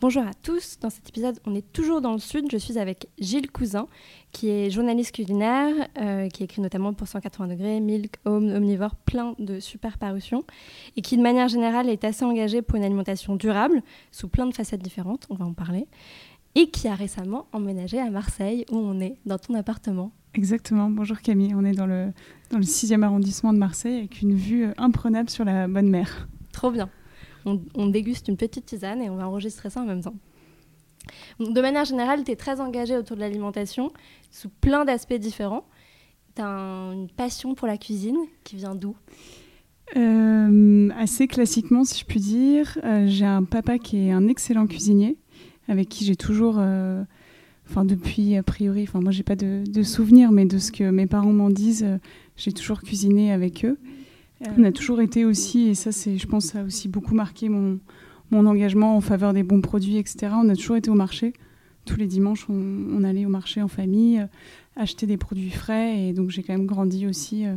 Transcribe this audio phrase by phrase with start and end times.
[0.00, 3.08] Bonjour à tous, dans cet épisode on est toujours dans le sud, je suis avec
[3.18, 3.88] Gilles Cousin
[4.30, 9.34] qui est journaliste culinaire, euh, qui écrit notamment pour 180 degrés, Milk, Home, Omnivore, plein
[9.40, 10.44] de super parutions
[10.94, 13.82] et qui de manière générale est assez engagé pour une alimentation durable
[14.12, 15.88] sous plein de facettes différentes, on va en parler,
[16.54, 20.12] et qui a récemment emménagé à Marseille où on est dans ton appartement.
[20.32, 22.12] Exactement, bonjour Camille, on est dans le,
[22.52, 26.28] dans le 6e arrondissement de Marseille avec une vue euh, imprenable sur la bonne mer.
[26.52, 26.88] Trop bien
[27.74, 30.14] on, déguste une petite tisane et on va enregistrer ça en même temps.
[31.40, 33.92] de manière générale, tu es très engagé autour de l'alimentation
[34.30, 35.64] sous plein d'aspects différents.
[36.34, 38.96] Tu as une passion pour la cuisine qui vient d'où?
[39.96, 42.78] Euh, Assez classiquement, si je puis dire.
[42.84, 45.16] Euh, j'ai un papa qui est un excellent cuisinier,
[45.68, 47.02] avec qui j'ai toujours, euh,
[47.68, 50.90] enfin depuis a priori, enfin moi j'ai pas de, de souvenirs, mais de ce que
[50.90, 51.86] mes parents m'en disent,
[52.36, 53.78] j'ai toujours cuisiné avec eux.
[54.56, 57.48] On a toujours été aussi, et ça, c'est, je pense, ça a aussi beaucoup marqué
[57.48, 57.80] mon,
[58.30, 60.32] mon engagement en faveur des bons produits, etc.
[60.34, 61.32] On a toujours été au marché.
[61.84, 64.26] Tous les dimanches, on, allait au marché en famille, euh,
[64.76, 65.98] acheter des produits frais.
[65.98, 67.56] Et donc, j'ai quand même grandi aussi euh,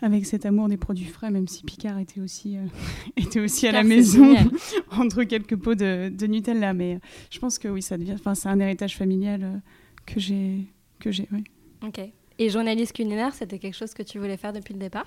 [0.00, 2.64] avec cet amour des produits frais, même si Picard était aussi, euh,
[3.16, 4.36] était aussi à la maison,
[4.92, 6.72] entre quelques pots de, de, Nutella.
[6.72, 9.60] Mais je pense que oui, ça devient, enfin, c'est un héritage familial
[10.06, 10.66] que j'ai,
[11.00, 11.44] que j'ai, oui.
[11.84, 12.00] Ok.
[12.42, 15.04] Et journaliste culinaire, c'était quelque chose que tu voulais faire depuis le départ?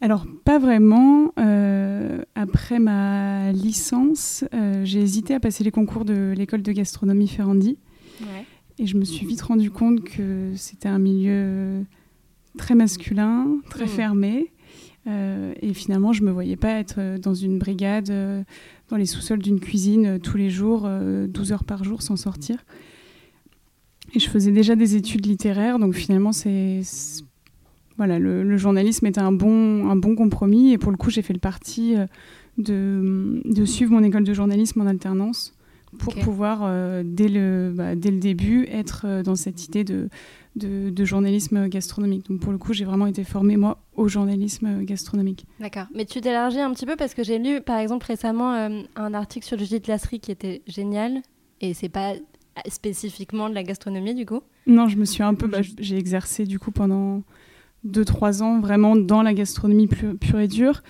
[0.00, 1.32] Alors, pas vraiment.
[1.38, 7.28] Euh, après ma licence, euh, j'ai hésité à passer les concours de l'école de gastronomie
[7.28, 7.78] Ferrandi.
[8.80, 11.84] Et je me suis vite rendu compte que c'était un milieu
[12.58, 13.88] très masculin, très mmh.
[13.88, 14.52] fermé.
[15.06, 18.12] Euh, et finalement, je ne me voyais pas être dans une brigade,
[18.88, 20.90] dans les sous-sols d'une cuisine tous les jours,
[21.28, 22.64] 12 heures par jour sans sortir.
[24.12, 26.82] Et je faisais déjà des études littéraires, donc finalement, c'est
[27.96, 30.72] voilà, le, journalisme était un bon, un bon compromis.
[30.72, 32.06] Et pour le coup, j'ai fait le parti euh,
[32.58, 35.54] de, de, suivre mon école de journalisme en alternance
[35.98, 40.08] pour pouvoir, euh, dès, le, bah, dès le début, être euh, dans cette idée de,
[40.56, 42.28] de, journalisme gastronomique.
[42.28, 45.46] Donc pour le coup, j'ai vraiment été formée, moi, au journalisme gastronomique.
[45.60, 45.86] D'accord.
[45.94, 48.52] Mais tu t'élargis un petit peu parce que j'ai lu, par exemple, récemment
[48.96, 51.22] un article sur le Gîte Lasserie qui était génial.
[51.60, 52.14] Et c'est pas
[52.68, 54.40] spécifiquement de la gastronomie du coup?
[54.66, 57.22] Non, je me suis un peu, bah, j'ai exercé du coup pendant
[57.86, 60.82] 2-3 ans vraiment dans la gastronomie pure, et dure.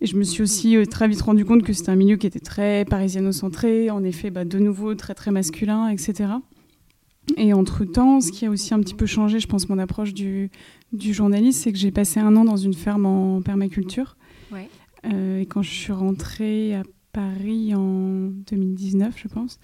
[0.00, 2.26] Et je me suis aussi euh, très vite rendu compte que c'était un milieu qui
[2.26, 6.34] était très parisiano-centré, en effet, bah, de nouveau très très masculin, etc.
[7.36, 10.50] Et entre-temps, ce qui a aussi un petit peu changé, je pense, mon approche du,
[10.92, 14.16] du journalisme, c'est que j'ai passé un an dans une ferme en permaculture.
[14.52, 14.68] Ouais.
[15.06, 16.82] Euh, et quand je suis rentrée à
[17.14, 19.60] Paris en 2019, je pense.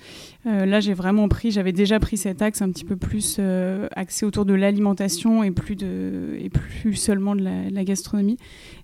[0.46, 3.88] Euh, là, j'ai vraiment pris, j'avais déjà pris cet axe un petit peu plus euh,
[3.96, 8.36] axé autour de l'alimentation et plus de, et plus seulement de la, gastronomie.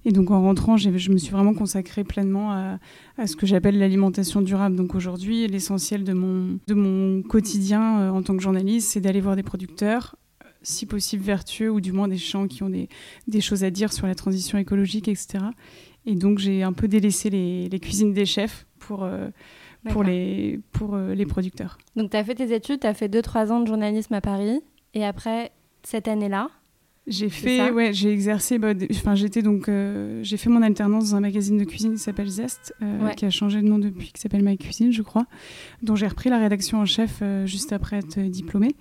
[0.04, 2.78] Et donc, en rentrant, je me suis vraiment consacrée pleinement à,
[3.18, 4.74] à ce que j'appelle l'alimentation durable.
[4.74, 9.20] Donc, aujourd'hui, l'essentiel de mon, de mon quotidien euh, en tant que journaliste, c'est d'aller
[9.20, 10.16] voir des producteurs,
[10.62, 12.88] si possible vertueux, ou du moins des gens qui ont des,
[13.28, 15.44] des choses à dire sur la transition écologique, etc
[16.06, 19.28] et donc, j'ai un peu délaissé les, cuisines des chefs pour, euh,
[19.90, 21.78] pour, les, pour euh, les producteurs.
[21.96, 24.60] Donc, tu as fait tes études, tu as fait 2-3 ans de journalisme à Paris.
[24.94, 25.50] Et après,
[25.82, 26.48] cette année-là
[27.08, 31.16] j'ai fait, ouais, j'ai exercé, bah, enfin j'étais donc, euh, j'ai fait mon alternance dans
[31.16, 32.74] un magazine de cuisine qui s'appelle Zest,
[33.16, 35.24] qui a changé de nom depuis, qui s'appelle My Cuisine, je crois,
[35.84, 38.74] dont j'ai repris la rédaction en chef juste après être diplômée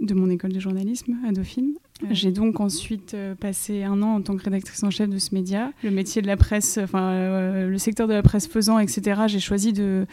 [0.00, 1.74] de mon école de journalisme à Dauphine.
[2.10, 5.34] J'ai donc ensuite euh, passé un an en tant que rédactrice en chef de ce
[5.34, 5.72] média.
[5.84, 9.22] Le métier de la presse, enfin euh, le secteur de la presse faisant, etc.
[9.26, 10.06] J'ai choisi de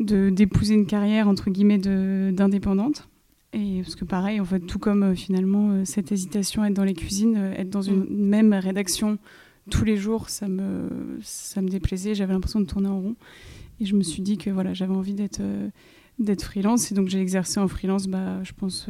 [0.00, 3.08] d'épouser une carrière entre guillemets d'indépendante.
[3.52, 6.84] Et parce que pareil, en fait, tout comme euh, finalement cette hésitation à être dans
[6.84, 8.08] les cuisines, être dans une mm.
[8.10, 9.18] même rédaction
[9.70, 10.88] tous les jours, ça me
[11.22, 12.16] ça me déplaisait.
[12.16, 13.16] J'avais l'impression de tourner en rond.
[13.80, 15.40] Et je me suis dit que voilà, j'avais envie d'être
[16.24, 16.90] d'être freelance.
[16.92, 18.88] Et donc j'ai exercé en freelance, bah, je pense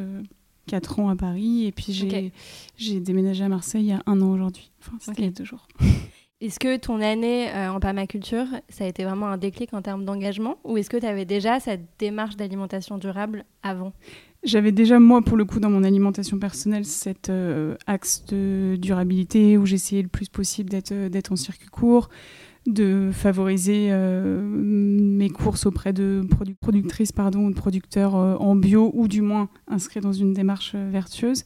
[0.67, 1.93] 4 ans à Paris et puis
[2.77, 4.71] j'ai déménagé à Marseille il y a un an aujourd'hui.
[4.81, 5.67] Enfin, c'était il y a deux jours.
[6.43, 10.05] Est-ce que ton année euh, en permaculture, ça a été vraiment un déclic en termes
[10.05, 10.59] d'engagement?
[10.65, 13.93] Ou est-ce que tu avais déjà cette démarche d'alimentation durable avant?
[14.43, 19.57] J'avais déjà, moi, pour le coup, dans mon alimentation personnelle, cet euh, axe de durabilité
[19.57, 22.09] où j'essayais le plus possible d'être euh, en circuit court,
[22.67, 26.25] de favoriser mes courses auprès de
[26.61, 31.45] productrices pardon, ou de producteurs en bio ou du moins inscrits dans une démarche vertueuse.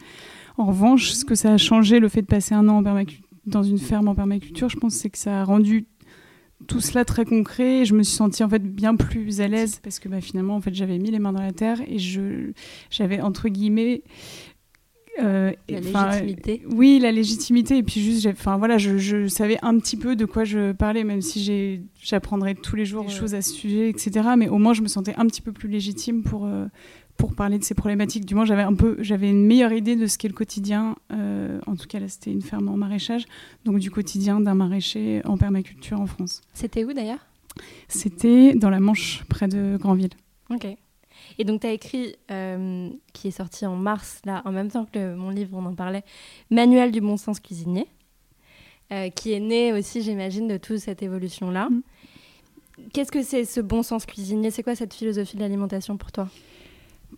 [0.59, 3.05] En revanche, ce que ça a changé, le fait de passer un an en
[3.47, 5.87] dans une ferme en permaculture, je pense c'est que ça a rendu
[6.67, 7.81] tout cela très concret.
[7.81, 10.57] Et je me suis sentie en fait bien plus à l'aise parce que bah, finalement
[10.57, 11.99] en fait j'avais mis les mains dans la terre et
[12.91, 14.03] j'avais entre guillemets
[15.23, 16.63] euh, la légitimité.
[16.71, 17.79] oui, la légitimité.
[17.79, 21.05] Et puis juste, enfin voilà, je, je, savais un petit peu de quoi je parlais,
[21.05, 24.29] même si j'apprendrais tous les jours des choses à ce sujet, etc.
[24.37, 26.67] Mais au moins, je me sentais un petit peu plus légitime pour, euh,
[27.17, 28.25] pour parler de ces problématiques.
[28.25, 30.97] Du moins, j'avais un peu, j'avais une meilleure idée de ce qu'est le quotidien.
[31.13, 33.25] Euh, en tout cas, là, c'était une ferme en maraîchage,
[33.65, 36.43] donc du quotidien d'un maraîcher en permaculture en France.
[36.55, 37.27] C'était où d'ailleurs?
[37.89, 40.11] C'était dans la Manche, près de Granville.
[40.51, 40.67] Ok.
[41.39, 44.87] Et donc, tu as écrit, euh, qui est sorti en mars, là, en même temps
[44.91, 46.05] que mon livre, on en parlait,
[46.51, 47.87] Manuel du bon sens cuisinier,
[48.93, 51.69] euh, qui est né aussi, j'imagine, de toute cette évolution-là.
[51.71, 51.83] Mm.
[52.93, 54.51] Qu'est-ce que c'est ce bon sens cuisinier?
[54.51, 56.29] C'est quoi cette philosophie de l'alimentation pour toi?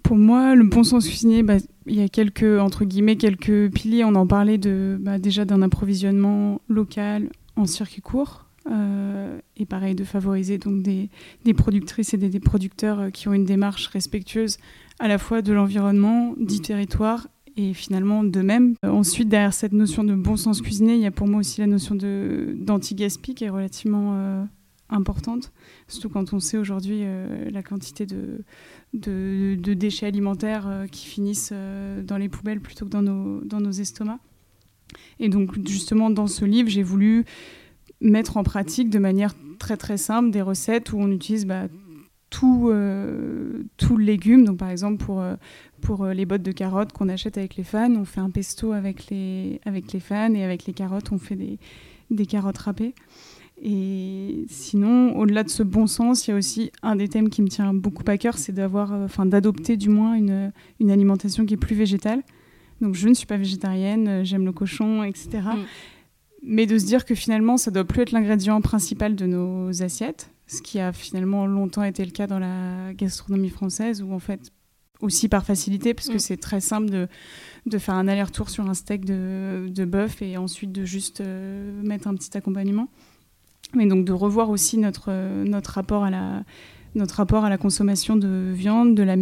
[0.02, 1.56] Pour moi, le bon sens cuisinier, bah,
[1.86, 4.04] il y a quelques, entre guillemets, quelques piliers.
[4.04, 8.47] On en parlait de, bah, déjà d'un approvisionnement local en circuit court.
[8.70, 11.08] Euh, et pareil, de favoriser donc des,
[11.44, 14.58] des productrices et des, producteurs euh, qui ont une démarche respectueuse
[14.98, 18.74] à la fois de l'environnement, du territoire et finalement d'eux-mêmes.
[18.84, 21.60] Euh, ensuite, derrière cette notion de bon sens cuisinier, il y a pour moi aussi
[21.60, 24.46] la notion d'anti-gaspi qui est relativement
[24.90, 25.52] importante,
[25.86, 27.04] surtout quand on sait aujourd'hui
[27.50, 28.42] la quantité de,
[28.94, 31.52] de, déchets alimentaires qui finissent
[32.04, 34.20] dans les poubelles plutôt que dans nos, dans nos estomacs.
[35.20, 37.24] Et donc justement dans ce livre, j'ai voulu
[38.00, 41.68] mettre en pratique de manière très très simple des recettes où on utilise bah,
[42.30, 44.44] tout, euh, tout le légume.
[44.44, 45.22] Donc par exemple pour,
[45.80, 49.08] pour les bottes de carottes qu'on achète avec les fans, on fait un pesto avec
[49.10, 51.58] les, avec les fans et avec les carottes on fait des,
[52.10, 52.94] des carottes râpées.
[53.62, 57.42] Et sinon, au-delà de ce bon sens, il y a aussi un des thèmes qui
[57.42, 61.44] me tient beaucoup à cœur, c'est d'avoir, euh, enfin, d'adopter du moins une, une, alimentation
[61.44, 62.22] qui est plus végétale.
[62.80, 65.40] Donc, je ne suis pas végétarienne, euh, j'aime le cochon, etc.
[66.42, 70.30] Mais de se dire que finalement, ça doit plus être l'ingrédient principal de nos assiettes,
[70.46, 74.52] ce qui a finalement longtemps été le cas dans la gastronomie française, où en fait,
[75.00, 76.20] aussi par facilité, parce que mm.
[76.20, 77.08] c'est très simple de,
[77.66, 81.82] de faire un aller-retour sur un steak de, de bœuf et ensuite de juste euh,
[81.82, 82.88] mettre un petit accompagnement
[83.74, 85.12] mais donc de revoir aussi notre,
[85.44, 86.42] notre, rapport à la,
[86.94, 89.16] notre rapport à la consommation de viande, de la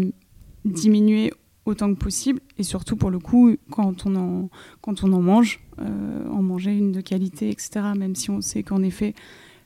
[0.65, 1.33] diminuer
[1.67, 5.61] autant que possible, et surtout pour le coup, quand on en, quand on en mange,
[5.81, 9.15] euh, en manger une de qualité, etc., même si on sait qu'en effet,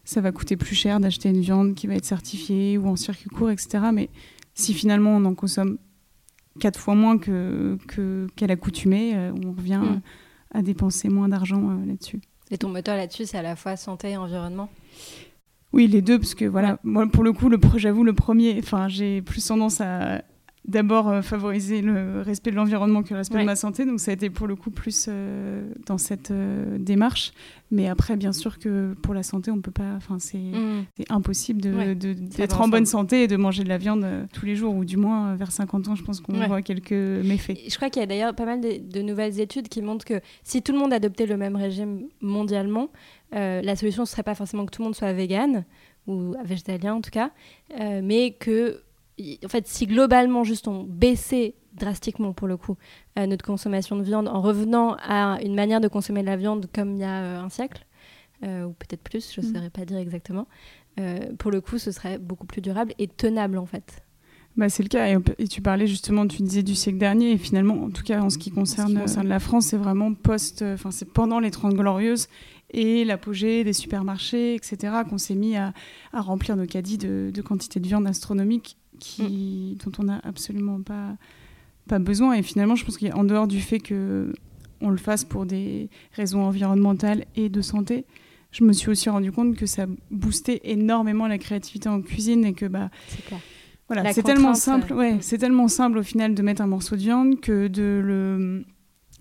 [0.04, 3.28] ça va coûter plus cher d'acheter une viande qui va être certifiée ou en circuit
[3.28, 4.08] court, etc., mais
[4.54, 5.78] si finalement on en consomme
[6.58, 7.76] quatre fois moins que,
[8.34, 10.00] qu'à l'accoutumée, euh, on revient mm.
[10.52, 12.20] à dépenser moins d'argent euh, là-dessus.
[12.50, 14.68] Et ton moteur là-dessus, c'est à la fois santé et environnement?
[15.72, 18.88] Oui, les deux, parce que voilà, moi pour le coup, le, j'avoue, le premier, enfin,
[18.88, 20.22] j'ai plus tendance à
[20.66, 23.84] d'abord euh, favoriser le respect de l'environnement que le respect de ma santé.
[23.84, 27.32] Donc ça a été pour le coup plus euh, dans cette euh, démarche.
[27.70, 29.94] Mais après, bien sûr que pour la santé, on peut pas.
[29.96, 30.84] Enfin, c'est mm.
[31.08, 34.74] impossible d'être de, en bonne santé et de manger de la viande tous les jours,
[34.74, 37.58] ou du moins vers 50 ans, je pense qu'on voit quelques méfaits.
[37.68, 40.62] Je crois qu'il y a d'ailleurs pas mal de, nouvelles études qui montrent que si
[40.62, 42.88] tout le monde adoptait le même régime mondialement,
[43.32, 45.64] la solution ne serait pas forcément que tout le monde soit vegan
[46.08, 47.30] ou végétalien en tout cas,
[47.78, 48.82] mais que
[49.44, 52.76] en fait, si globalement, juste on baissait drastiquement pour le coup
[53.18, 56.66] euh, notre consommation de viande en revenant à une manière de consommer de la viande
[56.74, 57.86] comme il y a euh, un siècle,
[58.44, 59.54] euh, ou peut-être plus, je ne mm.
[59.54, 60.46] saurais pas dire exactement,
[61.38, 64.04] pour le coup, ce serait beaucoup plus durable et tenable en fait.
[64.56, 65.18] Bah, c'est le cas.
[65.38, 67.30] Et, tu parlais justement, tu disais du siècle dernier.
[67.30, 70.90] Et finalement, en tout cas, en ce qui concerne, la France, c'est vraiment post, enfin,
[70.90, 72.26] c'est pendant les Trente Glorieuses
[72.72, 75.72] et l'apogée des supermarchés, etc., qu'on s'est mis à,
[76.12, 81.16] remplir nos caddies de, de quantité de viande astronomique qui, dont on n'a absolument pas,
[81.88, 82.34] pas besoin.
[82.34, 84.32] Et finalement, je pense qu'en dehors du fait que
[84.80, 88.06] on le fasse pour des raisons environnementales et de santé,
[88.52, 92.52] je me suis aussi rendu compte que ça boostait énormément la créativité en cuisine et
[92.52, 92.90] que bah
[93.88, 97.00] voilà, c'est tellement simple, ouais, c'est tellement simple au final de mettre un morceau de
[97.00, 98.64] viande que de le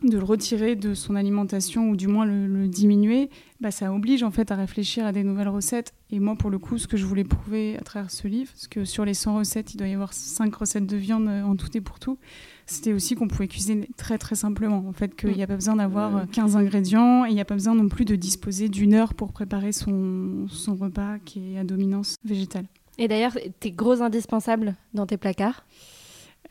[0.04, 3.30] de le retirer de son alimentation ou du moins le, diminuer,
[3.60, 5.94] bah, ça oblige en fait à réfléchir à des nouvelles recettes.
[6.12, 8.68] Et moi, pour le coup, ce que je voulais prouver à travers ce livre, parce
[8.68, 11.56] que sur les 100 recettes, il doit y avoir 5 recettes de viande euh, en
[11.56, 12.18] tout et pour tout,
[12.66, 14.86] c'était aussi qu'on pouvait cuisiner très très simplement.
[14.88, 17.46] En fait, qu'il n'y a pas besoin d'avoir 15 euh, ingrédients et il n'y a
[17.46, 21.60] pas besoin non plus de disposer d'une heure pour préparer son, son repas qui est
[21.60, 22.66] à dominance végétale.
[22.98, 25.66] Et d'ailleurs, tes gros indispensables dans tes placards?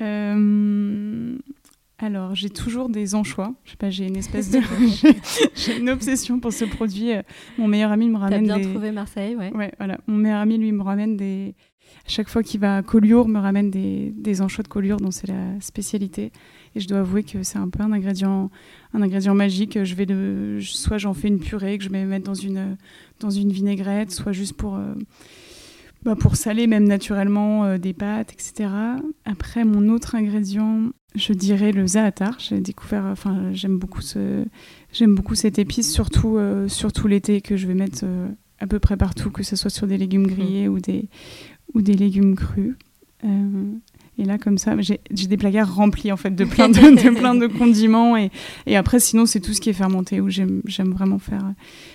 [0.01, 1.37] Euh,
[2.01, 3.55] alors, j'ai toujours des anchois.
[3.65, 4.61] Je sais pas, j'ai une espèce de.
[5.57, 7.11] j'ai une obsession pour ce produit.
[7.59, 8.47] Mon meilleur ami me ramène.
[8.47, 9.53] T'as bien trouvé Marseille, ouais.
[9.53, 9.99] Ouais, voilà.
[10.07, 11.55] Mon meilleur ami, lui, me ramène des.
[12.07, 15.11] À chaque fois qu'il va à Collioure, me ramène des, des anchois de Collioure, dont
[15.11, 16.33] c'est la spécialité.
[16.75, 18.51] Et je dois avouer que c'est un peu un ingrédient,
[18.95, 19.83] un ingrédient magique.
[19.83, 22.77] Je vais de, soit j'en fais une purée que je vais mettre dans une,
[23.21, 24.77] dans une vinaigrette, soit juste pour.
[24.77, 24.95] Euh,
[26.05, 28.71] bah pour saler même naturellement euh, des pâtes, etc.
[29.25, 32.39] Après, mon autre ingrédient, je dirais le zaatar.
[32.39, 34.45] J'ai découvert, enfin, j'aime beaucoup ce,
[34.93, 38.29] j'aime beaucoup cette épice, surtout, euh, surtout l'été, que je vais mettre euh,
[38.61, 41.09] à peu près partout, que ce soit sur des légumes grillés ou des,
[41.75, 42.77] ou des légumes crus.
[44.19, 47.47] Et là, comme ça, j'ai des placards remplis en fait de plein de, plein de
[47.59, 48.17] condiments.
[48.17, 48.31] Et,
[48.67, 51.45] et après, sinon, c'est tout ce qui est fermenté où j'aime vraiment faire,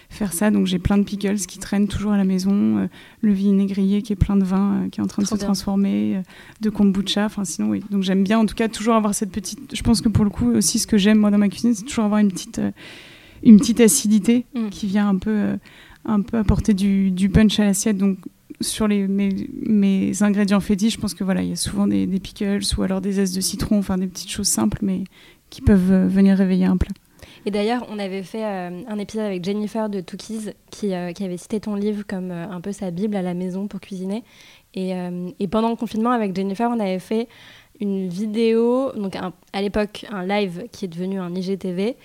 [0.09, 0.49] faire ça.
[0.49, 2.87] Donc, j'ai plein de pickles qui traînent toujours à la maison, euh,
[3.21, 6.15] le vinaigrier qui est plein de vin, euh, qui est en train de se transformer,
[6.15, 6.21] euh,
[6.61, 7.25] de kombucha.
[7.25, 7.83] Enfin, sinon, oui.
[7.91, 9.75] Donc, j'aime bien en tout cas toujours avoir cette petite.
[9.75, 11.83] Je pense que pour le coup, aussi, ce que j'aime moi dans ma cuisine, c'est
[11.83, 12.61] toujours avoir une petite,
[13.43, 14.69] une petite acidité mm.
[14.69, 15.57] qui vient un peu,
[16.05, 17.97] un peu apporter du, punch à l'assiette.
[17.97, 18.17] Donc,
[18.61, 22.19] sur les, mes, ingrédients fétiches, je pense que voilà, il y a souvent des, des,
[22.19, 25.03] pickles ou alors des zestes de citron, enfin des petites choses simples, mais
[25.49, 26.93] qui peuvent euh, venir réveiller un plat.
[27.45, 31.23] Et d'ailleurs, on avait fait euh, un épisode avec Jennifer de Tookies qui, euh, qui
[31.23, 34.23] avait cité ton livre comme un peu sa bible à la maison pour cuisiner.
[34.75, 34.93] Et,
[35.39, 37.27] et, pendant le confinement, avec Jennifer, on avait fait
[37.79, 41.95] une vidéo, donc à l'époque un live qui est devenu un IGTV,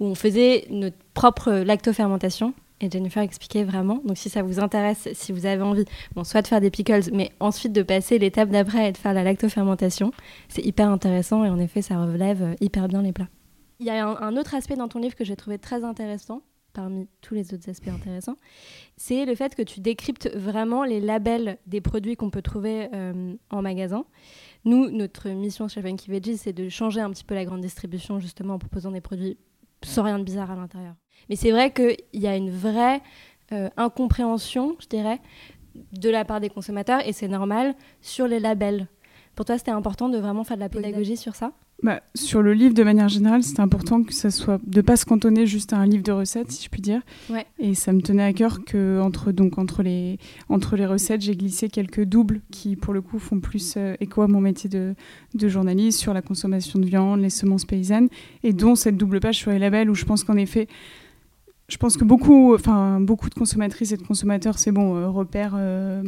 [0.00, 4.00] où on faisait notre propre lactofermentation et Jennifer expliquait vraiment.
[4.04, 7.10] Donc si ça vous intéresse, si vous avez envie, bon, soit de faire des pickles,
[7.12, 10.12] mais ensuite de passer l'étape d'après et de faire la lactofermentation,
[10.48, 13.28] c'est hyper intéressant et en effet, ça relève euh, hyper bien les plats.
[13.80, 17.08] Il y a un, autre aspect dans ton livre que j'ai trouvé très intéressant, parmi
[17.20, 18.36] tous les autres aspects intéressants,
[18.96, 23.34] c'est le fait que tu décryptes vraiment les labels des produits qu'on peut trouver euh,
[23.50, 24.04] en magasin.
[24.64, 28.20] Nous, notre mission chez Funky Veggies, c'est de changer un petit peu la grande distribution
[28.20, 29.36] justement en proposant des produits
[29.84, 30.94] sans rien de bizarre à l'intérieur.
[31.28, 33.00] Mais c'est vrai qu'il y a une vraie
[33.52, 35.20] euh, incompréhension, je dirais,
[35.74, 38.88] de la part des consommateurs, et c'est normal, sur les labels.
[39.34, 41.52] Pour toi, c'était important de vraiment faire de la pédagogie sur ça?
[41.82, 45.04] Bah, sur le livre, de manière générale, c'était important que ça soit de pas se
[45.04, 47.02] cantonner juste à un livre de recettes, si je puis dire.
[47.58, 51.36] Et ça me tenait à cœur que entre donc entre les entre les recettes, j'ai
[51.36, 54.94] glissé quelques doubles qui, pour le coup, font plus euh, écho à mon métier de,
[55.34, 58.08] de journaliste sur la consommation de viande, les semences paysannes,
[58.42, 60.68] et dont cette double page sur les labels où je pense qu'en effet,
[61.68, 65.56] je pense que beaucoup, enfin beaucoup de consommatrices et de consommateurs, c'est bon, euh, repèrent
[65.56, 66.02] euh,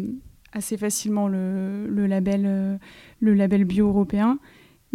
[0.53, 2.79] assez facilement le, le label
[3.21, 4.39] le label bio européen,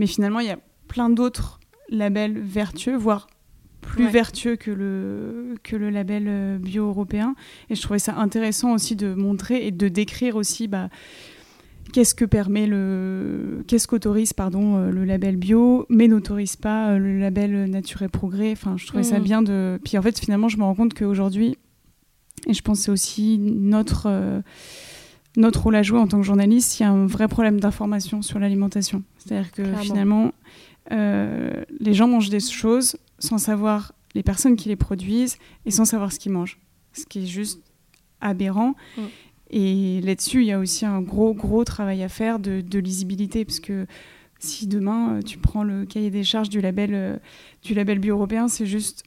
[0.02, 3.28] mais finalement il y a plein d'autres labels vertueux, voire
[3.82, 7.36] plus vertueux que le, que le label euh, bio européen.
[7.70, 10.90] Et je trouvais ça intéressant aussi de montrer et de décrire aussi bah,
[11.94, 16.98] qu'est-ce que permet le qu'est-ce qu'autorise pardon euh, le label bio mais n'autorise pas euh,
[16.98, 19.24] le label nature et progrès enfin je trouvais ça mmh.
[19.24, 21.58] bien de puis en fait finalement je me rends compte qu'aujourd'hui
[22.48, 24.42] et je pense que c'est aussi notre
[25.38, 28.22] notre rôle à jouer en tant que journaliste il y a un vrai problème d'information
[28.22, 30.34] sur l'alimentation c'est-à-dire que finalement
[30.92, 35.86] euh, les gens mangent des choses sans savoir les personnes qui les produisent et sans
[35.86, 36.60] savoir ce qu'ils mangent.
[36.94, 37.62] Ce qui est juste
[38.20, 38.76] aberrant.
[38.98, 39.02] Mm.
[39.52, 43.60] Et là-dessus, il y a aussi un gros, gros travail à faire de, lisibilité, parce
[43.60, 43.86] que
[44.40, 47.18] si demain euh, tu prends le cahier des charges du label, euh,
[47.62, 49.04] du label bio-européen, c'est juste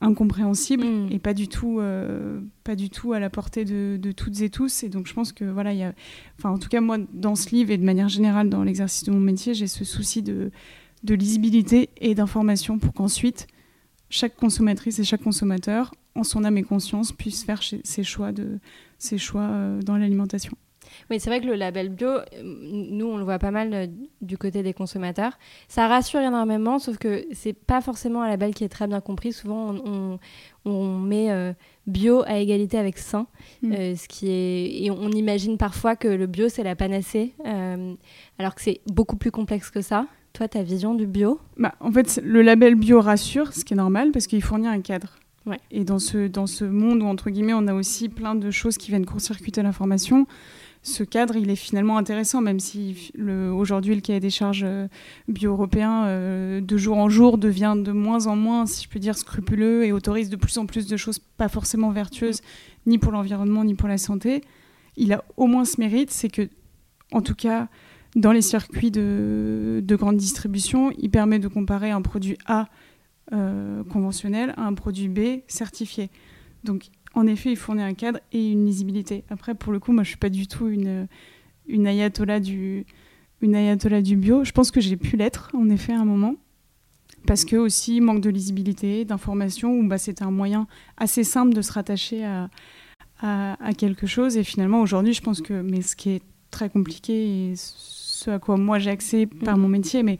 [0.00, 1.12] incompréhensible mm.
[1.12, 4.48] et pas du tout euh, pas du tout à la portée de, de, toutes et
[4.48, 5.92] tous et donc je pense que voilà il y a
[6.38, 9.10] enfin en tout cas moi dans ce livre et de manière générale dans l'exercice de
[9.10, 10.50] mon métier j'ai ce souci de,
[11.04, 13.46] de lisibilité et d'information pour qu'ensuite
[14.08, 18.58] chaque consommatrice et chaque consommateur en son âme et conscience puisse faire ses choix de
[18.98, 20.56] ses choix euh, dans l'alimentation
[21.10, 23.86] oui, c'est vrai que le label bio, euh, nous, on le voit pas mal euh,
[24.20, 25.38] du côté des consommateurs.
[25.68, 29.32] Ça rassure énormément, sauf que c'est pas forcément un label qui est très bien compris.
[29.32, 29.74] Souvent,
[30.64, 31.52] on, met euh,
[31.86, 33.26] bio à égalité avec sain,
[33.62, 33.96] mm.
[33.96, 37.34] ce qui est et on imagine parfois que le bio c'est la panacée,
[38.38, 40.06] alors que c'est beaucoup plus complexe que ça.
[40.32, 41.40] Toi, ta vision du bio?
[41.56, 44.80] Bah, En fait, le label bio rassure, ce qui est normal parce qu'il fournit un
[44.80, 45.16] cadre.
[45.70, 48.76] Et dans ce, dans ce monde où, entre guillemets, on a aussi plein de choses
[48.76, 50.26] qui viennent court-circuiter l'information,
[50.82, 53.12] ce cadre, il est finalement intéressant, même si
[53.52, 54.88] aujourd'hui le cahier des charges euh,
[55.28, 59.18] bio-européen, euh, de jour en jour, devient de moins en moins, si je peux dire,
[59.18, 62.40] scrupuleux et autorise de plus en plus de choses pas forcément vertueuses,
[62.86, 64.42] ni pour l'environnement, ni pour la santé.
[64.96, 66.48] Il a au moins ce mérite, c'est que,
[67.12, 67.68] en tout cas,
[68.16, 72.68] dans les circuits de, de, grande distribution, il permet de comparer un produit A
[73.32, 76.10] euh, conventionnel à un produit B certifié.
[77.14, 79.24] En effet, il fournit un cadre et une lisibilité.
[79.30, 81.06] Après, pour le coup, moi, je suis pas du tout une,
[81.86, 82.84] ayatollah du
[84.16, 84.44] bio.
[84.44, 86.36] Je pense que j'ai pu l'être, en effet, à un moment.
[87.26, 91.62] Parce que aussi, manque de lisibilité, d'information, où bah, c'était un moyen assez simple de
[91.62, 92.48] se rattacher à,
[93.20, 94.36] à, à quelque chose.
[94.36, 98.38] Et finalement, aujourd'hui, je pense que, mais ce qui est très compliqué et ce à
[98.38, 100.18] quoi moi j'ai accès par mon métier, mais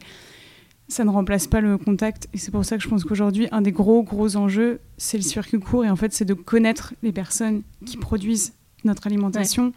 [0.91, 2.27] ça ne remplace pas le contact.
[2.33, 5.23] Et c'est pour ça que je pense qu'aujourd'hui, un des gros, gros enjeux, c'est le
[5.23, 5.85] circuit court.
[5.85, 9.73] Et en fait, c'est de connaître les personnes qui produisent notre alimentation.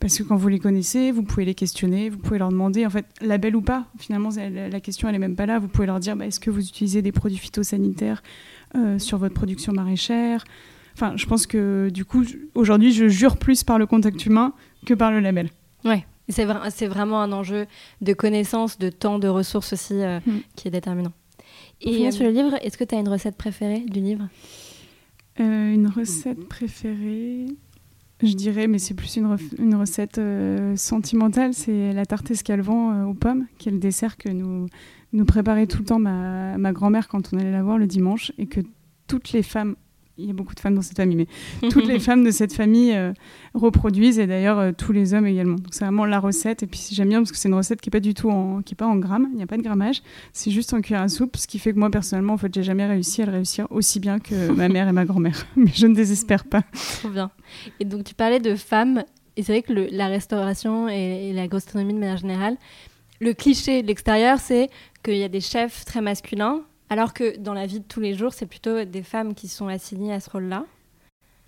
[0.00, 2.90] Parce que quand vous les connaissez, vous pouvez les questionner, vous pouvez leur demander, en
[2.90, 3.86] fait, label ou pas.
[3.98, 5.58] Finalement, la question, elle n'est même pas là.
[5.58, 8.22] Vous pouvez leur dire, bah, est-ce que vous utilisez des produits phytosanitaires
[8.74, 10.44] euh, sur votre production maraîchère?
[10.94, 14.52] Enfin, je pense que du coup, aujourd'hui, je jure plus par le contact humain
[14.84, 15.50] que par le label.
[15.84, 17.66] Ouais, c'est vraiment un enjeu
[18.00, 20.38] de connaissance, de temps, de ressources aussi euh, mm.
[20.56, 21.12] qui est déterminant.
[21.80, 24.28] Et sur le livre, est-ce que tu as une recette préférée du livre?
[25.40, 27.46] Euh, Une recette préférée
[28.22, 33.12] je dirais, mais c'est plus une, une recette euh, sentimentale, c'est la tarte escalvant aux
[33.12, 34.68] pommes, qui est le dessert que nous,
[35.12, 38.32] nous préparait tout le temps ma, ma grand-mère quand on allait la voir le dimanche,
[38.38, 38.60] et que
[39.06, 39.76] toutes les femmes
[40.18, 42.52] il y a beaucoup de femmes dans cette famille, mais toutes les femmes de cette
[42.52, 43.12] famille euh,
[43.54, 45.56] reproduisent et d'ailleurs euh, tous les hommes également.
[45.56, 47.90] Donc c'est vraiment la recette et puis j'aime bien parce que c'est une recette qui
[47.90, 49.62] est pas du tout en qui est pas en grammes, il n'y a pas de
[49.62, 52.52] grammage, c'est juste en cuillère à soupe, ce qui fait que moi personnellement en fait
[52.54, 55.70] j'ai jamais réussi à le réussir aussi bien que ma mère et ma grand-mère, mais
[55.74, 56.62] je ne désespère pas.
[57.00, 57.30] Trop bien.
[57.80, 59.04] Et donc tu parlais de femmes
[59.36, 62.56] et c'est vrai que le, la restauration et, et la gastronomie de manière générale,
[63.20, 64.70] le cliché de l'extérieur c'est
[65.04, 68.14] qu'il y a des chefs très masculins alors que dans la vie de tous les
[68.14, 70.64] jours, c'est plutôt des femmes qui sont assignées à ce rôle-là.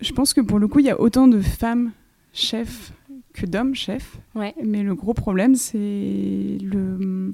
[0.01, 1.91] Je pense que pour le coup, il y a autant de femmes
[2.33, 2.93] chefs
[3.33, 4.17] que d'hommes chefs.
[4.35, 4.53] Ouais.
[4.63, 7.33] Mais le gros problème, c'est le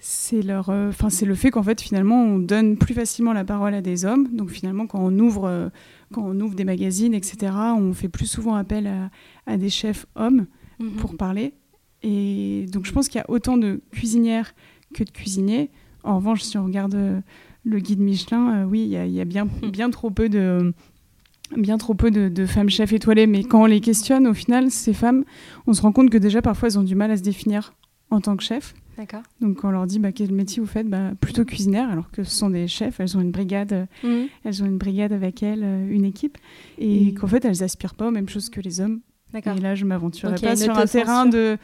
[0.00, 3.74] c'est leur euh, c'est le fait qu'en fait finalement on donne plus facilement la parole
[3.74, 5.68] à des hommes donc finalement quand on ouvre euh,
[6.10, 9.10] quand on ouvre des magazines etc on fait plus souvent appel à,
[9.46, 10.46] à des chefs hommes
[10.78, 10.92] mhm.
[10.92, 11.52] pour parler
[12.02, 14.54] et donc je pense qu'il y a autant de cuisinières
[14.94, 15.70] que de cuisiniers
[16.04, 17.20] en revanche, si on regarde euh,
[17.64, 20.72] le guide Michelin, euh, oui, il y, a, bien, bien trop peu de
[21.56, 24.92] bien trop peu de, femmes chefs étoilées, mais quand on les questionne, au final, ces
[24.92, 25.24] femmes,
[25.66, 27.74] on se rend compte que déjà parfois elles ont du mal à se définir
[28.10, 28.72] en tant que chef.
[28.96, 29.22] D'accord.
[29.40, 32.22] Donc quand on leur dit bah, quel métier vous faites, bah, plutôt cuisinière, alors que
[32.22, 34.26] ce sont des chefs, elles ont une brigade, hmm.
[34.44, 36.38] elles ont une brigade avec elles, euh, une équipe,
[36.78, 39.00] et qu'en fait elles aspirent pas aux mêmes choses que les hommes.
[39.34, 41.56] Et là, je m'aventurerai pas sur un terrain de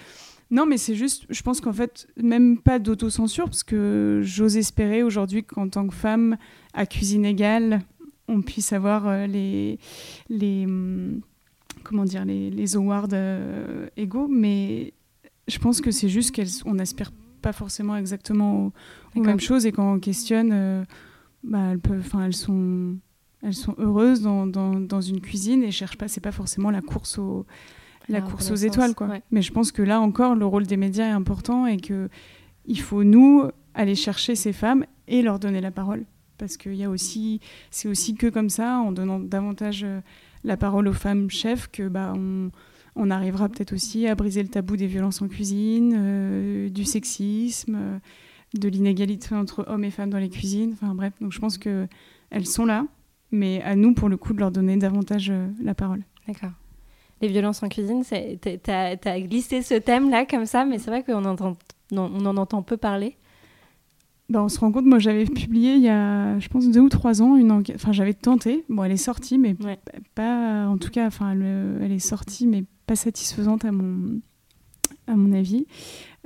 [0.51, 5.03] non, mais c'est juste, je pense qu'en fait, même pas d'autocensure, parce que j'ose espérer
[5.03, 6.37] aujourd'hui qu'en tant que femme,
[6.73, 7.81] à cuisine égale,
[8.29, 9.79] on puisse avoir euh, les,
[10.29, 11.21] les, hum,
[11.83, 14.95] comment dire, les, les awards euh, égaux, mais
[15.49, 18.73] je pense que c'est juste qu'on n'aspire pas forcément exactement
[19.15, 20.85] aux, mêmes choses et quand on questionne, euh,
[21.43, 22.97] bah, elles, peuvent, elles, sont,
[23.43, 26.83] elles sont heureuses dans, dans, dans une cuisine et cherchent pas, c'est pas forcément la
[26.83, 27.47] course au
[28.09, 29.09] la course aux étoiles, quoi.
[29.31, 32.09] Mais je pense que là encore, le rôle des médias est important et que
[32.66, 36.05] il faut nous aller chercher ces femmes et leur donner la parole,
[36.38, 37.40] parce qu'il y a aussi,
[37.71, 40.01] c'est aussi que comme ça, en donnant davantage euh,
[40.45, 42.51] la parole aux femmes chefs, que bah on,
[42.97, 47.77] on arrivera peut-être aussi à briser le tabou des violences en cuisine, euh, du sexisme,
[47.77, 47.99] euh,
[48.55, 50.73] de l'inégalité entre hommes et femmes dans les cuisines.
[50.73, 51.87] Enfin bref, donc je pense que
[52.31, 52.87] elles sont là,
[53.31, 56.03] mais à nous pour le coup de leur donner davantage la parole.
[56.27, 56.53] D'accord
[57.21, 58.03] les violences en cuisine.
[58.05, 61.55] Tu as, glissé ce thème-là comme ça, mais c'est vrai qu'on entend,
[61.93, 63.17] on en entend peu parler.
[64.29, 66.89] Bah, on se rend compte, moi j'avais publié il y a, je pense, deux ou
[66.89, 67.77] trois ans une enquête.
[67.77, 68.65] Enfin, j'avais tenté.
[68.69, 69.55] Bon, elle est sortie, mais
[70.15, 74.21] pas, en tout cas, enfin, elle, est sortie, mais pas satisfaisante à mon,
[75.07, 75.67] à mon avis.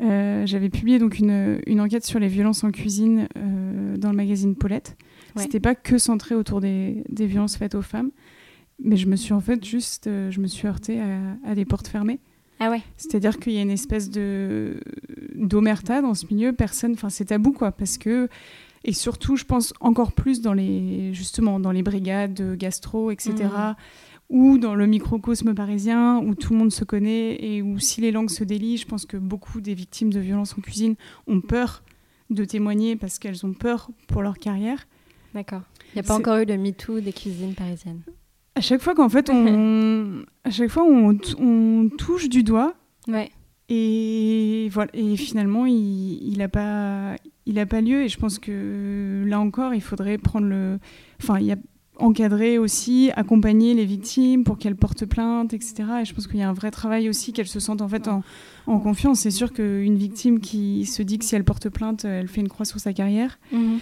[0.00, 4.16] Euh, j'avais publié donc une, une, enquête sur les violences en cuisine euh, dans le
[4.16, 4.96] magazine Paulette.
[5.36, 5.42] Ouais.
[5.42, 8.10] C'était pas que centré autour des, des, violences faites aux femmes,
[8.82, 11.00] mais je me suis en fait juste, euh, je me suis heurtée
[11.44, 12.20] à, des portes fermées.
[12.58, 12.82] Ah ouais.
[12.96, 14.80] C'est-à-dire qu'il y a une espèce de
[15.34, 16.52] d'omerta dans ce milieu.
[16.52, 18.28] Personne, enfin c'est tabou quoi, parce que
[18.84, 23.34] et surtout, je pense encore plus dans les justement dans les brigades gastro, etc.
[23.44, 23.74] Mmh.
[24.30, 28.12] Ou dans le microcosme parisien où tout le monde se connaît et où si les
[28.12, 30.94] langues se délient, je pense que beaucoup des victimes de violences en cuisine
[31.26, 31.82] ont peur
[32.30, 34.86] de témoigner parce qu'elles ont peur pour leur carrière.
[35.34, 35.62] D'accord.
[35.92, 38.02] Il n'y a pas encore eu de MeToo des cuisines parisiennes.
[38.60, 42.74] À chaque fois qu'en fait on, à chaque fois on, on, touche du doigt
[43.08, 43.30] Ouais.
[43.70, 44.90] Et voilà.
[44.92, 48.02] Et finalement, il n'a pas, il a pas lieu.
[48.02, 50.78] Et je pense que là encore, il faudrait prendre le,
[51.22, 51.56] enfin, il y a
[51.96, 55.84] encadrer aussi, accompagner les victimes pour qu'elles portent plainte, etc.
[56.02, 58.08] Et je pense qu'il y a un vrai travail aussi qu'elles se sentent en fait
[58.08, 58.22] en,
[58.66, 59.20] confiance.
[59.20, 62.48] C'est sûr qu'une victime qui se dit que si elle porte plainte, elle fait une
[62.50, 63.78] croix sur sa carrière, mhm.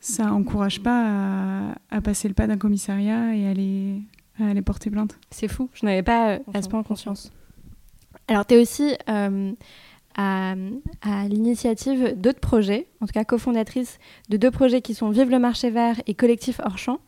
[0.00, 4.00] Ça n'encourage pas à, passer le pas d'un commissariat et à aller,
[4.40, 5.18] à aller porter plainte.
[5.30, 7.30] C'est fou, je n'avais pas euh, à ce point conscience.
[8.26, 9.52] Alors, tu es aussi euh,
[10.16, 10.54] à,
[11.02, 13.98] à l'initiative d'autres projets, en tout cas cofondatrice
[14.30, 17.00] de deux projets qui sont Vive le marché vert et Collectif hors champ.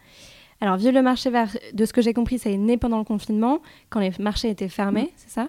[0.61, 3.05] Alors, Vive le marché vert, de ce que j'ai compris, ça est né pendant le
[3.05, 5.17] confinement, quand les marchés étaient fermés, mm.
[5.17, 5.49] c'est ça?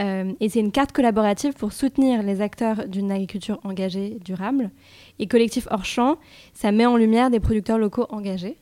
[0.00, 4.70] Euh, et c'est une carte collaborative pour soutenir les acteurs d'une agriculture engagée durable.
[5.18, 6.18] Et Collectif Hors Champ,
[6.54, 8.56] ça met en lumière des producteurs locaux engagés.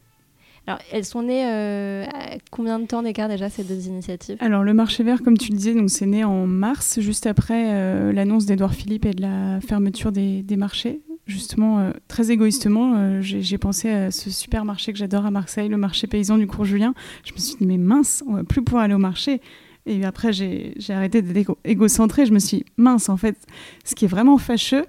[0.66, 4.36] Alors, elles sont nées euh, à combien de temps d'écart déjà ces deux initiatives?
[4.40, 8.12] Alors, le marché vert, comme tu le disais, c'est né en mars, juste après euh,
[8.12, 14.12] l'annonce d'Edouard Philippe et de la fermeture des, marchés justement, très égoïstement, j'ai pensé à
[14.12, 16.94] ce supermarché que j'adore à Marseille, le marché paysan du cours Julien.
[17.24, 19.40] Je me suis dit, mais mince, on va plus pouvoir aller au marché.
[19.86, 22.26] Et après, j'ai arrêté d'être égocentré.
[22.26, 23.36] Je me suis dit, mince, en fait,
[23.84, 24.84] ce qui est vraiment fâcheux,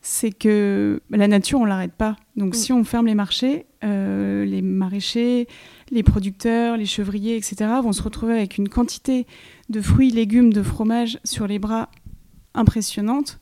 [0.00, 2.16] c'est que la nature, on l'arrête pas.
[2.36, 2.58] Donc, mm.
[2.58, 5.46] si on ferme les marchés, euh, les maraîchers,
[5.92, 9.26] les producteurs, les chevriers, etc., vont se retrouver avec une quantité
[9.70, 11.88] de fruits, légumes, de fromage sur les bras
[12.54, 13.38] impressionnante.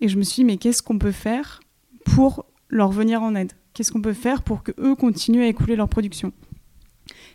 [0.00, 1.60] Et je me suis dit, mais qu'est-ce qu'on peut faire
[2.04, 3.52] pour leur venir en aide?
[3.72, 6.32] Qu'est-ce qu'on peut faire pour que eux continuent à écouler leur production?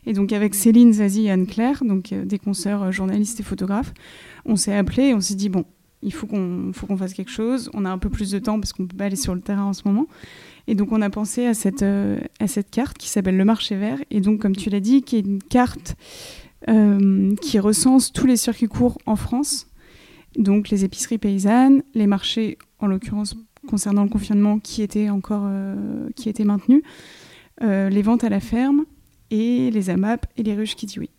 [0.06, 3.94] Et donc avec Céline, Zazie et Anne-Claire, donc euh, des consoeurs euh, journalistes et photographes,
[4.46, 5.66] on s'est appelé et on s'est dit bon,
[6.04, 7.70] il faut qu'on qu'on fasse quelque chose.
[7.74, 9.64] On a un peu plus de temps parce qu'on peut pas aller sur le terrain
[9.64, 10.08] en ce moment.
[10.68, 13.76] Et donc on a pensé à cette euh, à cette carte qui s'appelle le marché
[13.76, 15.96] vert et donc comme tu l'as dit, qui est une carte
[17.42, 19.68] qui recense tous les circuits courts en France,
[20.36, 23.36] donc les épiceries paysannes, les marchés en l'occurrence
[23.68, 25.48] concernant le confinement qui était encore
[26.16, 26.82] qui était maintenu,
[27.62, 28.86] les ventes à la ferme
[29.36, 31.10] et les AMAP et les ruches qui dit oui.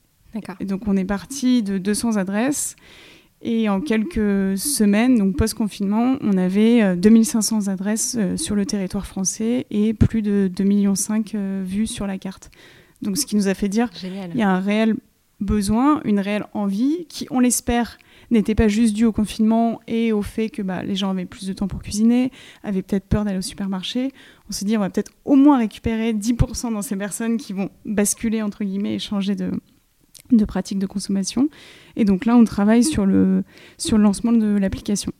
[0.61, 2.76] Et donc on est parti de 200 adresses
[3.42, 9.66] et en quelques semaines, donc post-confinement, on avait 2500 euh, adresses sur le territoire français
[9.70, 10.94] et plus de 2,5 millions
[11.62, 12.50] vues sur la carte.
[13.02, 14.96] Donc ce qui nous a fait dire qu'il y a un réel
[15.40, 17.98] besoin, une réelle envie qui, on l'espère,
[18.31, 21.47] n'était pas juste dû au confinement et au fait que bah, les gens avaient plus
[21.47, 22.31] de temps pour cuisiner,
[22.62, 24.12] avaient peut-être peur d'aller au supermarché.
[24.49, 27.71] On s'est dit, on va peut-être au moins récupérer 10% dans ces personnes qui vont
[27.85, 29.51] basculer, entre guillemets, et changer de,
[30.33, 31.49] de pratique de consommation.
[31.97, 33.45] Et donc là, on travaille sur le,
[33.79, 35.12] sur le lancement de l'application.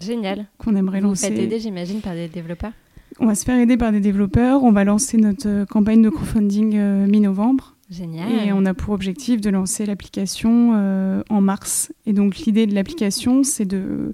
[0.00, 0.46] Génial.
[0.58, 1.30] Qu'on aimerait Vous lancer.
[1.30, 2.72] Vous aider, j'imagine, par des développeurs?
[3.20, 4.64] On va se faire aider par des développeurs.
[4.64, 7.73] On va lancer notre campagne de crowdfunding euh, mi-novembre.
[8.00, 11.92] Et on a pour objectif de lancer l'application euh, en mars.
[12.06, 14.12] Et donc l'idée de l'application, c'est de...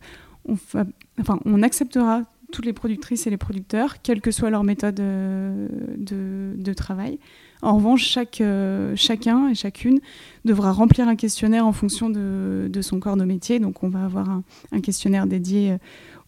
[0.49, 5.69] Enfin, on acceptera toutes les productrices et les producteurs, quelle que soit leur méthode euh,
[5.97, 7.19] de, travail.
[7.63, 10.01] En revanche, chaque, euh, chacun et chacune
[10.45, 13.61] devra remplir un questionnaire en fonction de, son corps de métier.
[13.61, 14.41] Donc on va avoir
[14.73, 15.77] un questionnaire dédié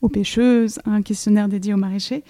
[0.02, 2.22] aux pêcheuses, un questionnaire dédié aux maraîchers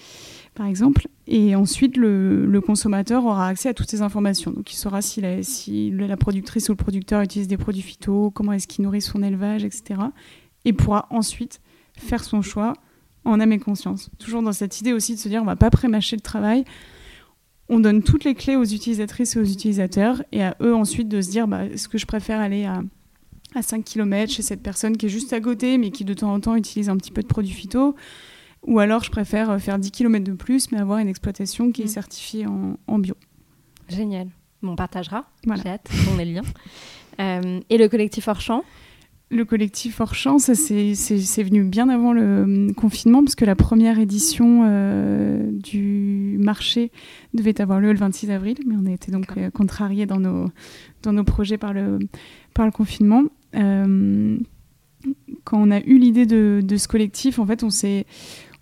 [0.54, 1.08] par exemple.
[1.26, 4.50] Et ensuite, le, consommateur aura accès à toutes ces informations.
[4.50, 8.30] Donc, il saura si la, si la productrice ou le producteur utilise des produits phyto,
[8.30, 10.00] comment est-ce qu'il nourrit son élevage, etc.
[10.64, 11.60] Et pourra ensuite
[11.96, 12.74] faire son choix
[13.24, 14.10] en âme et conscience.
[14.18, 16.64] Toujours dans cette idée aussi de se dire, on va pas prémâcher le travail.
[17.68, 21.20] On donne toutes les clés aux utilisatrices et aux utilisateurs et à eux ensuite de
[21.22, 22.82] se dire, bah, est-ce que je préfère aller à,
[23.54, 26.32] à 5 km chez cette personne qui est juste à côté, mais qui de temps
[26.32, 27.94] en temps utilise un petit peu de produits phyto
[28.66, 31.82] ou alors, je préfère euh, faire 10 km de plus, mais avoir une exploitation qui
[31.82, 31.88] est mm.
[31.88, 33.14] certifiée en, bio.
[33.88, 34.28] Génial.
[34.62, 35.26] on partagera.
[35.44, 36.42] J'ai hâte qu'on ait le lien.
[37.20, 38.64] Euh, et le collectif Orchamp
[39.30, 43.98] le collectif Orchamp, ça c'est venu bien avant le hum, confinement, parce que la première
[43.98, 46.92] édition euh, du marché
[47.32, 50.50] devait avoir lieu le 26 avril, mais on a été donc contrariés dans nos,
[51.02, 51.98] dans nos projets par le,
[52.52, 53.22] par le confinement
[55.44, 58.06] quand on a eu l'idée de, de, ce collectif, en fait, on s'est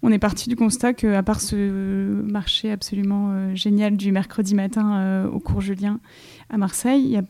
[0.03, 1.57] on est parti du constat qu'à part ce
[2.23, 6.01] marché absolument euh, génial du mercredi matin euh, au cours Julien
[6.49, 7.23] à Marseille, y a,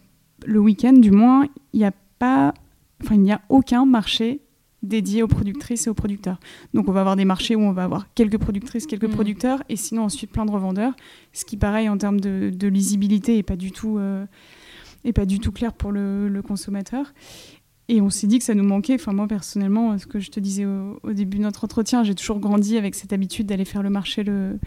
[0.46, 2.54] le week-end du moins, il n'y a pas,
[3.02, 4.40] enfin il n'y a aucun marché
[4.82, 6.38] dédié aux productrices et aux producteurs.
[6.72, 9.14] Donc on va avoir des marchés où on va avoir quelques productrices, quelques mmh.
[9.14, 10.94] producteurs, et sinon ensuite plein de revendeurs,
[11.32, 14.24] ce qui pareil en termes de, lisibilité est pas du tout euh,
[15.14, 17.12] pas du tout clair pour le, le consommateur.
[17.92, 18.94] Et on s'est dit que ça nous manquait.
[18.94, 22.38] Enfin, moi, personnellement, ce que je te disais au, début de notre entretien, j'ai toujours
[22.38, 24.60] grandi avec cette habitude d'aller faire le marché le,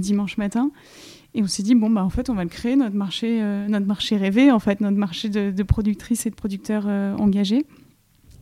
[0.00, 0.72] dimanche matin.
[1.36, 3.68] Et on s'est dit, bon, bah, en fait, on va le créer, notre marché, euh,
[3.68, 7.64] notre marché rêvé, en fait, notre marché de, productrices et de producteurs euh, engagés.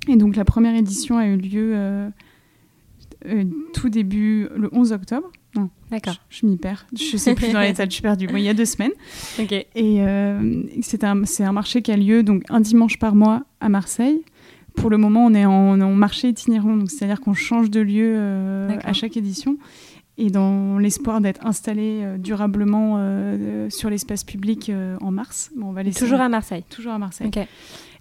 [0.08, 1.74] Et donc la première édition a eu lieu
[3.26, 5.30] euh, tout début, le 11 octobre.
[5.54, 6.14] Non, D'accord.
[6.28, 6.86] je, je m'y perds.
[6.94, 8.26] Je sais plus dans l'état, je suis perdue.
[8.26, 8.92] Bon, il y a deux semaines.
[9.40, 9.52] Ok.
[9.52, 13.44] Et euh, c'est un, c'est un marché qui a lieu donc un dimanche par mois
[13.60, 14.20] à Marseille.
[14.74, 18.14] Pour le moment, on est en, en marché itinérant, donc c'est-à-dire qu'on change de lieu
[18.18, 19.56] euh, à chaque édition.
[20.18, 22.98] Et dans l'espoir d'être installé euh, durablement
[23.70, 26.64] sur l'espace public en mars, bon, on va laisser Toujours à Marseille.
[26.68, 27.28] toujours à Marseille.
[27.28, 27.46] Ok.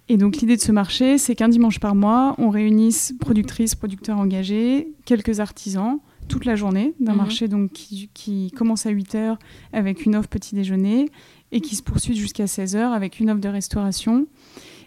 [0.08, 4.18] Et donc l'idée de ce marché, c'est qu'un dimanche par mois, on réunisse productrices, producteurs
[4.18, 7.18] engagés, quelques artisans, toute la journée, d'un Mhm.
[7.18, 9.36] marché donc qui, qui commence à 8h
[9.72, 11.08] avec une offre petit déjeuner
[11.52, 14.26] et qui se poursuit jusqu'à 16h avec une offre de restauration.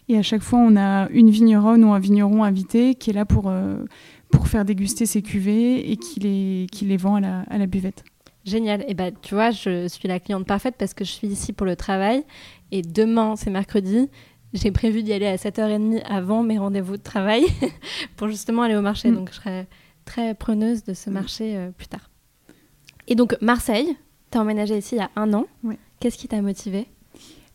[0.08, 3.26] Et à chaque fois, on a une vigneronne ou un vigneron invité qui est là
[3.26, 3.78] pour, euh,
[4.32, 7.68] pour faire déguster ses cuvées et qui les, qui les vend à la, à la
[7.68, 8.04] buvette.
[8.46, 8.84] Génial.
[8.88, 11.66] Et bah, tu vois, je suis la cliente parfaite parce que je suis ici pour
[11.68, 12.24] le travail.
[12.72, 14.10] Et demain, c'est mercredi.
[14.54, 17.46] J'ai prévu d'y aller à 7h30 avant mes rendez-vous de travail
[18.16, 19.12] pour justement aller au marché.
[19.12, 19.16] Mm.
[19.16, 19.68] Donc, je serai
[20.06, 22.10] très preneuse de ce marché euh, plus tard.
[23.08, 23.96] Et donc, Marseille,
[24.32, 25.46] tu as emménagé ici il y a un an.
[26.00, 26.88] Qu'est-ce qui t'a motivé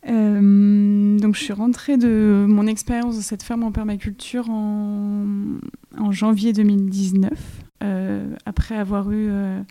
[0.07, 5.25] Euh, donc je suis rentrée de mon expérience dans cette ferme en permaculture en,
[5.97, 7.31] en janvier 2019,
[7.83, 9.61] euh, après avoir eu euh,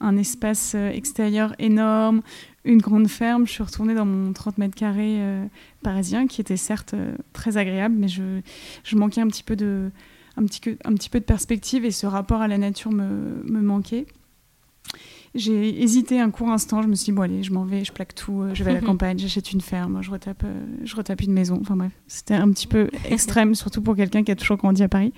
[0.00, 2.22] un espace euh, extérieur énorme,
[2.64, 3.46] une grande ferme.
[3.46, 5.44] Je suis retournée dans mon 30 mètres carrés euh,
[5.82, 8.40] parisien, qui était certes euh, très agréable, mais je,
[8.84, 9.90] je manquais un petit peu de
[10.36, 13.42] un petit, que- un petit peu de perspective et ce rapport à la nature me,
[13.44, 14.06] me manquait.
[15.34, 17.92] J'ai hésité un court instant, je me suis dit, bon allez, je m'en vais, je
[17.92, 20.44] plaque tout, euh, je vais à la campagne, j'achète une ferme, je retape,
[20.82, 21.58] je retape une maison.
[21.60, 24.88] Enfin bref, c'était un petit peu extrême, surtout pour quelqu'un qui a toujours grandi à
[24.88, 25.12] Paris.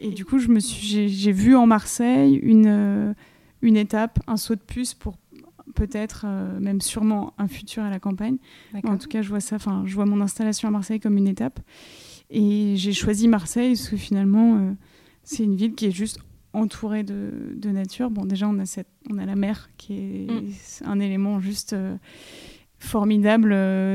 [0.00, 3.14] Et du coup, je me suis, j'ai, vu en Marseille une,
[3.62, 5.16] une étape, un saut de puce pour
[5.74, 8.36] peut-être, euh, même sûrement, un futur à la campagne.
[8.84, 11.28] En tout cas, je vois ça, enfin, je vois mon installation à Marseille comme une
[11.28, 11.60] étape.
[12.30, 14.72] Et j'ai choisi Marseille parce que finalement, euh,
[15.22, 16.18] c'est une ville qui est juste
[16.52, 18.10] entourée de, de nature.
[18.10, 20.50] Bon, déjà, on a, cette, on a la mer qui est Mm.
[20.86, 21.96] un élément juste euh,
[22.78, 23.50] formidable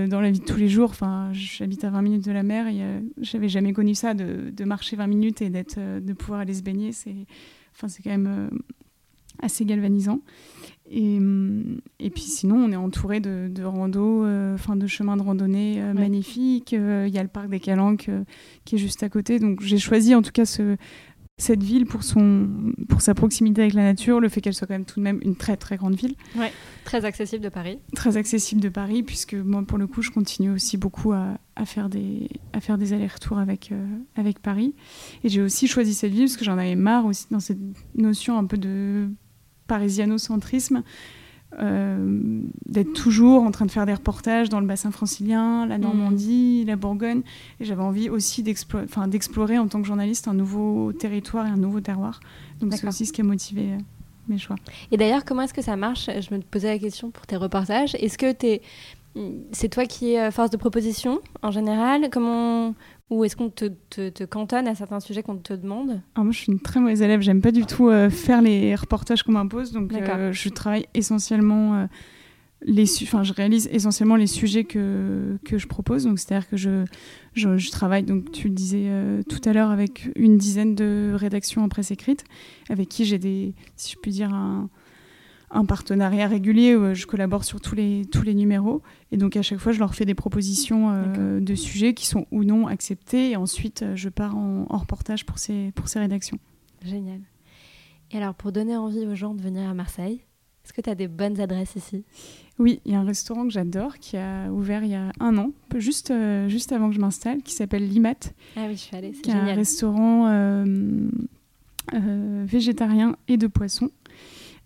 [0.10, 0.91] dans la vie de tous les jours.
[0.91, 2.80] Enfin, j'habite à 20 minutes de la mer et
[3.21, 6.63] j'avais jamais connu ça de, de marcher 20 minutes et d'être, de pouvoir aller se
[6.63, 6.93] baigner.
[6.93, 7.15] C'est,
[7.75, 8.49] enfin, c'est quand même
[9.41, 10.21] assez galvanisant.
[10.89, 15.17] Et, hum, et puis sinon, on est entouré de, de randos, euh, enfin de chemins
[15.17, 16.00] de randonnée euh, Ouais.
[16.00, 16.73] magnifiques.
[16.73, 18.23] Euh, Il y a le parc des Calanques euh,
[18.65, 19.39] qui est juste à côté.
[19.39, 20.78] Donc j'ai choisi en tout cas ce,
[21.38, 22.47] cette ville pour, son,
[22.88, 25.19] pour sa proximité avec la nature, le fait qu'elle soit quand même tout de même
[25.23, 26.15] une très très grande ville,
[26.86, 27.80] Très accessible de Paris.
[27.93, 31.65] très accessible de Paris, puisque moi pour le coup, je continue aussi beaucoup à, à
[31.65, 34.73] faire des, à faire des allers-retours avec, euh, avec Paris.
[35.26, 37.60] Et j'ai aussi choisi cette ville parce que j'en avais marre aussi dans cette
[37.93, 39.10] notion un peu de
[39.67, 40.84] parisianocentrisme,
[41.60, 46.65] euh, d'être toujours en train de faire des reportages dans le bassin francilien, la Normandie,
[46.65, 47.21] la Bourgogne.
[47.60, 51.80] Et j'avais envie aussi d'explorer en tant que journaliste un nouveau territoire et un nouveau
[51.80, 52.19] terroir.
[52.60, 53.77] Donc c'est aussi ce qui a motivé euh,
[54.27, 54.58] mes choix.
[54.91, 56.08] Et d'ailleurs, comment est-ce que ça marche?
[56.08, 57.95] Je me posais la question pour tes reportages.
[57.95, 58.36] Est-ce que
[59.51, 62.10] c'est toi qui es euh, force de proposition en général?
[62.12, 62.75] Comment
[63.10, 66.32] ou est-ce qu'on te, te- te cantonne à certains sujets qu'on te demande Alors moi,
[66.32, 67.22] je suis une très mauvaise élève.
[67.22, 69.72] J'aime pas du tout euh, faire les reportages qu'on m'impose.
[69.72, 69.89] Donc,
[70.20, 71.86] euh, je travaille essentiellement euh,
[72.63, 76.04] les, enfin, je réalise essentiellement les sujets que que je propose.
[76.04, 76.84] Donc, c'est-à-dire que je,
[77.34, 78.04] je je travaille.
[78.04, 78.89] Donc, tu le disais
[79.30, 82.26] tout à l'heure avec une dizaine de rédactions en presse écrite,
[82.70, 84.70] avec qui j'ai des, si je puis dire, un
[85.49, 88.81] un partenariat régulier où je collabore sur tous les, tous les numéros.
[89.12, 92.25] Et donc, à chaque fois, je leur fais des propositions euh, de sujets qui sont
[92.31, 93.31] ou non acceptés.
[93.31, 96.38] Et ensuite, euh, je pars en, en reportage pour ces, pour ces rédactions.
[96.83, 97.21] Génial.
[98.12, 100.21] Et alors, pour donner envie aux gens de venir à Marseille,
[100.65, 102.03] est-ce que tu as des bonnes adresses ici?
[102.60, 105.38] Oui, il y a un restaurant que j'adore qui a ouvert il y a un
[105.38, 108.15] an, juste, euh, juste avant que je m'installe, qui s'appelle Limat,
[108.57, 109.55] Ah oui, je suis allée, c'est qui est un génial.
[109.57, 111.07] restaurant euh,
[111.93, 113.89] euh, végétarien et de poisson.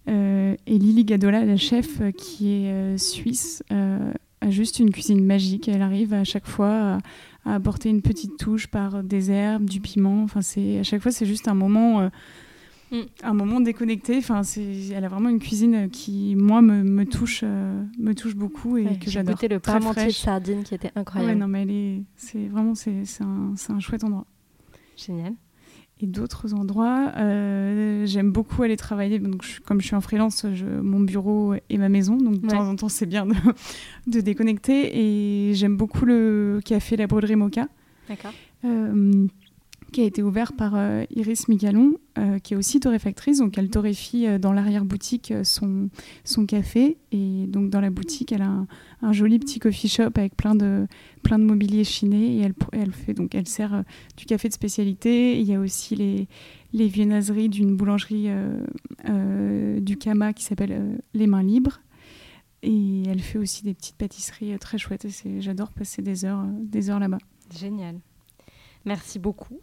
[0.10, 5.24] Euh, et Lily Gadola, la chef euh, qui est euh, suisse, a juste une cuisine
[5.24, 5.68] magique.
[5.68, 6.98] Elle arrive à chaque fois à,
[7.46, 10.24] à apporter une petite touche par des herbes, du piment.
[10.24, 12.10] Enfin, c'est à chaque fois c'est juste un moment, euh,
[12.92, 12.98] Mm.
[13.24, 14.18] un moment déconnecté.
[14.18, 18.36] Enfin, c'est, elle a vraiment une cuisine qui moi me, me touche, euh, me touche
[18.36, 19.36] beaucoup et Ouais, que J'ai j'adore.
[19.36, 20.18] goûté le parmentier de fraîche.
[20.20, 21.40] sardine qui était Ouais, incroyable.
[21.40, 24.26] non mais elle est, c'est vraiment c'est, c'est un, c'est un chouette endroit.
[24.98, 25.36] Génial.
[26.04, 29.20] Et d'autres endroits, euh, j'aime beaucoup aller travailler.
[29.20, 32.18] Donc, je- comme je suis en freelance, je- mon bureau et ma maison.
[32.18, 32.54] Donc, de Ouais.
[32.54, 33.36] temps en temps, c'est bien de,
[34.08, 34.98] de déconnecter.
[35.50, 37.68] Et j'aime beaucoup le café La Broderie Mocha,
[38.10, 38.34] D'accord.
[38.66, 39.28] euh,
[39.92, 43.40] qui a été ouvert par euh, Iris Migalon, euh, qui est aussi torréfactrice.
[43.40, 45.90] Donc, elle torréfie euh, dans l'arrière-boutique son,
[46.24, 46.98] son café.
[47.12, 48.66] Et donc, dans la boutique, elle a
[49.02, 50.88] un, joli petit coffee shop avec plein de,
[51.24, 52.38] plein de mobilier chiné.
[52.38, 53.84] Et elle, fait, donc, elle sert
[54.18, 55.40] du café de spécialité.
[55.40, 56.28] Il y a aussi les,
[56.74, 58.30] les viennoiseries d'une boulangerie
[59.82, 61.82] du Kama qui s'appelle Les Mains Libres.
[62.64, 65.06] Et elle fait aussi des petites pâtisseries très chouettes.
[65.26, 67.18] Et j'adore passer des heures, des heures là-bas.
[67.58, 68.00] Génial.
[68.86, 69.60] Merci beaucoup.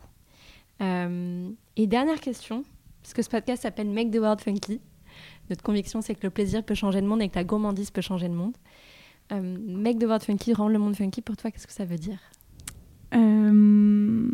[0.81, 2.65] Euh, et dernière question,
[3.03, 4.81] puisque ce podcast s'appelle Make the World Funky.
[5.51, 8.01] Notre conviction, c'est que le plaisir peut changer le monde et que la gourmandise peut
[8.03, 8.55] changer le monde.
[9.33, 11.97] Euh, make the World Funky, rendre le monde funky, pour toi, qu'est-ce que ça veut
[11.99, 12.19] dire?
[13.15, 14.31] Euh,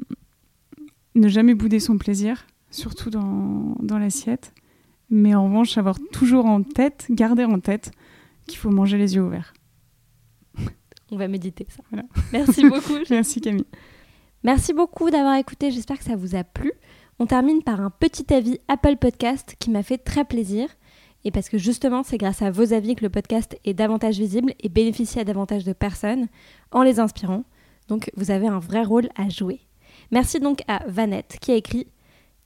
[1.15, 4.53] Ne jamais bouder son plaisir, surtout dans, dans l'assiette.
[5.11, 7.93] Mais en revanche, avoir toujours en tête, garder en tête
[8.47, 9.55] qu'il faut manger les yeux ouverts.
[11.11, 11.83] On va méditer ça.
[11.91, 12.07] Voilà.
[12.33, 12.99] Merci beaucoup.
[13.11, 13.67] Merci Camille.
[14.45, 16.71] Merci beaucoup d'avoir écouté, j'espère que ça vous a plu.
[17.19, 20.69] On termine par un petit avis Apple Podcast qui m'a fait très plaisir.
[21.25, 24.53] Et parce que justement, c'est grâce à vos avis que le podcast est davantage visible
[24.61, 26.29] et bénéficie à davantage de personnes
[26.73, 27.45] en les inspirant.
[27.89, 29.61] Donc vous avez un vrai rôle à jouer.
[30.11, 31.89] Merci donc à Vanette qui a écrit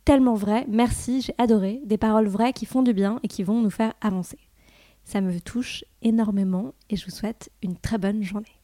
[0.04, 3.60] Tellement vrai, merci, j'ai adoré, des paroles vraies qui font du bien et qui vont
[3.60, 4.38] nous faire avancer.
[5.02, 8.57] Ça me touche énormément et je vous souhaite une très bonne journée.